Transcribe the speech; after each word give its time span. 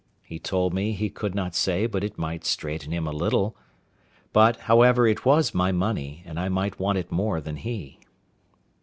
He 0.23 0.39
told 0.39 0.73
me 0.73 0.93
he 0.93 1.11
could 1.11 1.35
not 1.35 1.53
say 1.53 1.85
but 1.85 2.03
it 2.03 2.17
might 2.17 2.43
straiten 2.43 2.91
him 2.91 3.05
a 3.05 3.11
little; 3.11 3.55
but, 4.33 4.61
however, 4.61 5.05
it 5.05 5.25
was 5.25 5.53
my 5.53 5.71
money, 5.71 6.23
and 6.25 6.39
I 6.39 6.49
might 6.49 6.79
want 6.79 6.97
it 6.97 7.11
more 7.11 7.39
than 7.39 7.57
he. 7.57 7.99